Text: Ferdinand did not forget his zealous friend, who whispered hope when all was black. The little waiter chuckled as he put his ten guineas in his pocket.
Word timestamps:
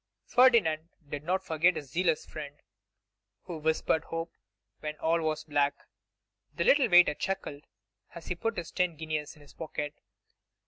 Ferdinand 0.25 0.89
did 1.07 1.23
not 1.23 1.43
forget 1.45 1.75
his 1.75 1.91
zealous 1.91 2.25
friend, 2.25 2.55
who 3.43 3.59
whispered 3.59 4.05
hope 4.05 4.33
when 4.79 4.95
all 4.97 5.21
was 5.21 5.43
black. 5.43 5.75
The 6.55 6.63
little 6.63 6.89
waiter 6.89 7.13
chuckled 7.13 7.67
as 8.15 8.25
he 8.25 8.33
put 8.33 8.57
his 8.57 8.71
ten 8.71 8.95
guineas 8.95 9.35
in 9.35 9.43
his 9.43 9.53
pocket. 9.53 9.93